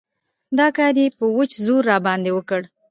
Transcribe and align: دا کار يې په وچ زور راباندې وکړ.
دا 0.57 0.67
کار 0.77 0.93
يې 1.01 1.07
په 1.17 1.25
وچ 1.37 1.51
زور 1.65 1.81
راباندې 1.91 2.31
وکړ. 2.33 2.61